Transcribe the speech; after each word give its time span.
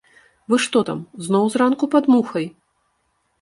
Вы 0.53 0.57
што 0.63 0.81
там, 0.87 1.03
зноў 1.25 1.45
зранку 1.57 1.91
пад 1.93 2.09
мухай! 2.15 2.49